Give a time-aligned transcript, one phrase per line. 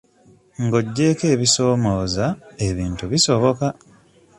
[0.63, 2.25] Ng'oggyeko ebisoomooza,
[2.67, 3.67] ebintu bisoboka.